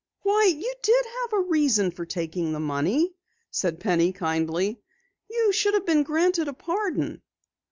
[0.23, 3.13] "Why, you did have a reason for taking the money,"
[3.51, 4.81] said Penny kindly.
[5.29, 7.21] "You should have been granted a pardon."